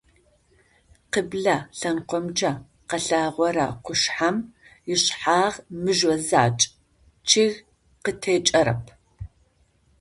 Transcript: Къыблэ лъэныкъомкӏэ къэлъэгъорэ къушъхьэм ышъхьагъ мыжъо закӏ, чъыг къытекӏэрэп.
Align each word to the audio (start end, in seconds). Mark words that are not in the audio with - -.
Къыблэ 1.11 1.57
лъэныкъомкӏэ 1.77 2.51
къэлъэгъорэ 2.89 3.67
къушъхьэм 3.83 4.37
ышъхьагъ 4.93 5.55
мыжъо 5.81 6.13
закӏ, 6.27 6.63
чъыг 7.29 7.53
къытекӏэрэп. 8.03 8.83